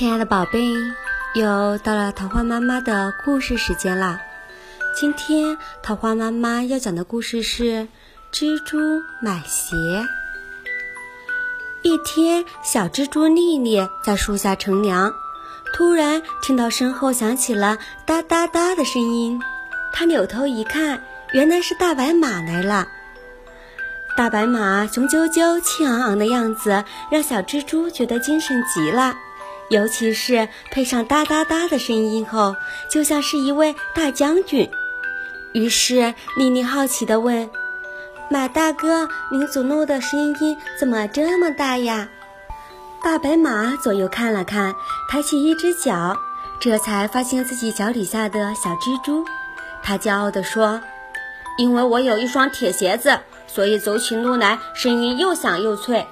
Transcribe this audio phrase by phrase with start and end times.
[0.00, 0.72] 亲爱的宝贝，
[1.34, 4.18] 又到了桃花妈妈的故事时间啦！
[4.96, 7.64] 今天桃花妈妈要讲的故事是
[8.32, 8.78] 《蜘蛛
[9.20, 9.76] 买鞋》。
[11.82, 15.12] 一天，小蜘蛛丽丽在树下乘凉，
[15.74, 17.76] 突然听到身后响起了
[18.06, 19.38] 哒哒哒的声音。
[19.92, 22.88] 她扭头一看，原来是大白马来了。
[24.16, 29.14] 大白马雄赳赳、气昂昂的样子，让小蜘蛛觉得精神极了。
[29.70, 32.56] 尤其是配上哒哒哒的声音后，
[32.88, 34.68] 就像是一位大将军。
[35.52, 37.48] 于是丽丽好奇地问
[38.28, 42.08] ：“马大哥，您走路的声音怎么这么大呀？”
[43.00, 44.74] 大白马左右看了看，
[45.08, 46.16] 抬起一只脚，
[46.60, 49.24] 这才发现自己脚底下的小蜘蛛。
[49.84, 50.80] 他骄傲地说
[51.58, 56.08] ：“因为我有一双铁鞋子，所以走起路来声音又响又脆。”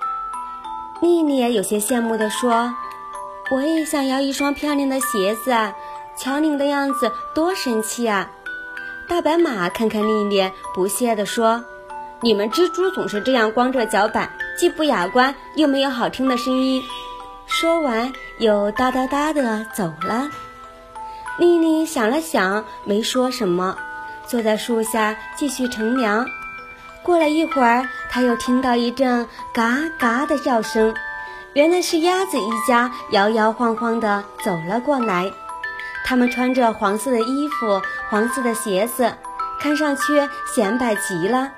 [1.02, 2.72] 丽丽有些羡慕地说。
[3.50, 5.74] 我也想要一双漂亮的鞋子啊，
[6.16, 8.30] 瞧您的样子多神气啊！
[9.08, 11.64] 大白马看看丽丽，不屑地说
[12.20, 16.82] ：“你们蜘蛛总是这样光着脚板，既不雅观，又没有好听的声音。”
[17.48, 20.28] 说完，又哒哒哒地走了。
[21.38, 23.78] 丽丽想了想，没说什么，
[24.26, 26.26] 坐在树下继续乘凉。
[27.02, 30.94] 过了一会儿，她又听到一阵嘎嘎的叫声。
[31.54, 35.32] 原来是鸭子一家摇摇晃晃地走了过来，
[36.04, 39.14] 他们穿着黄色的衣服、黄色的鞋子，
[39.58, 41.50] 看上去显摆极了。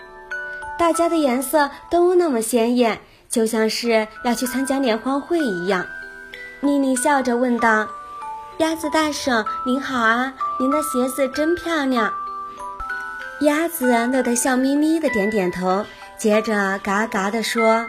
[0.78, 5.84] 大家的颜色都那么鲜艳，就像是要去参加联欢会一样。
[6.60, 7.88] 妮妮笑着问道
[8.58, 12.12] ：“鸭子大婶您好啊，您的鞋子真漂亮。”
[13.42, 15.84] 鸭子乐得笑眯眯的点点头，
[16.16, 17.86] 接着嘎嘎地说：“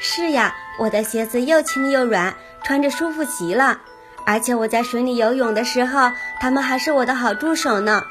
[0.00, 3.80] 是呀。”我的鞋子又轻又软，穿着舒服极了。
[4.24, 8.02] 而且我在水里游泳的时候，它们还是我的好助手呢。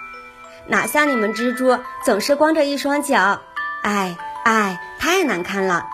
[0.68, 3.42] 哪像你们蜘蛛，总是光着一双脚，
[3.82, 4.16] 哎
[4.46, 5.88] 哎，太难看了。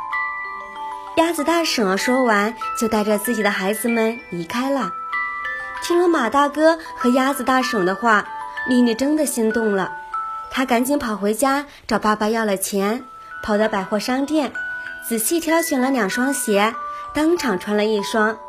[1.16, 4.92] 鸭子大婶说完，就带着自己的孩子们离开了。
[5.82, 8.28] 听了马大哥和鸭子大婶的话，
[8.68, 9.96] 丽丽真的心动了。
[10.52, 13.06] 她赶紧跑回家找爸爸要了钱，
[13.44, 14.52] 跑到百货商店。
[15.08, 16.74] 仔细挑选了两双鞋，
[17.14, 18.40] 当场穿了一双，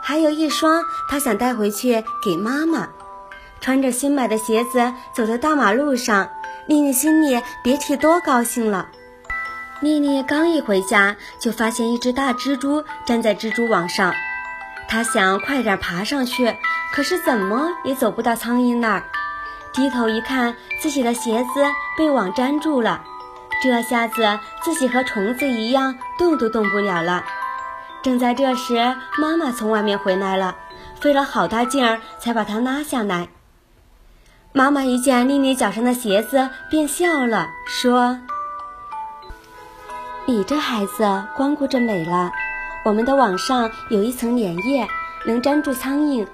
[0.00, 2.88] 还有一双他想带回去给妈妈。
[3.60, 6.30] 穿着新买的鞋子走在大马路上，
[6.66, 8.88] 丽丽心里别提多高兴了。
[9.80, 14.14] 丽丽刚一回家，就发现一只大蜘蛛粘在蜘蛛网上，
[14.88, 16.56] 她想快点爬上去，
[16.94, 19.04] 可是怎么也走不到苍蝇那儿。
[19.74, 21.62] 低头一看，自己的鞋子
[21.98, 23.04] 被网粘住了。
[23.62, 27.24] 这下子自己和虫子一样动都动不了了。
[28.02, 30.56] 正在这时，妈妈从外面回来了，
[31.00, 33.28] 费了好大劲儿才把它拉下来。
[34.52, 38.18] 妈妈一见丽丽脚上的鞋子，便笑了，说
[40.24, 42.32] ：“你这孩子光顾着美了。
[42.84, 44.88] 我们的网上有一层粘液，
[45.26, 46.26] 能粘住苍蝇，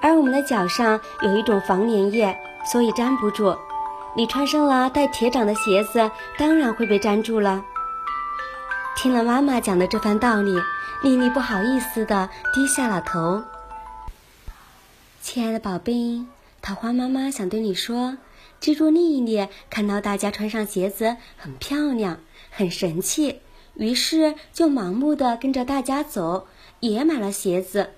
[0.00, 2.38] 而我们的脚上有一种防粘液，
[2.70, 3.56] 所以粘不住。”
[4.18, 7.64] 你穿上了带铁掌的鞋子，当然会被粘住了。
[8.96, 10.60] 听了妈妈讲的这番道理，
[11.04, 13.44] 丽丽不好意思的低下了头。
[15.22, 16.24] 亲爱的宝贝，
[16.60, 18.18] 桃花妈妈想对你说，
[18.60, 22.18] 蜘蛛丽丽看到大家穿上鞋子很漂亮、
[22.50, 23.38] 很神气，
[23.74, 26.48] 于是就盲目的跟着大家走，
[26.80, 27.90] 也买了鞋子，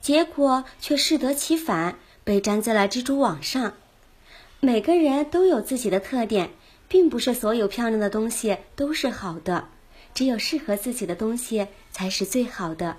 [0.00, 1.94] 结果却适得其反，
[2.24, 3.74] 被粘在了蜘蛛网上。
[4.62, 6.50] 每个人都有自己的特点，
[6.86, 9.68] 并不是所有漂亮的东西都是好的，
[10.12, 12.98] 只有适合自己的东西才是最好的。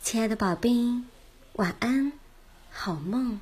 [0.00, 0.70] 亲爱的宝贝，
[1.54, 2.12] 晚安，
[2.70, 3.40] 好梦。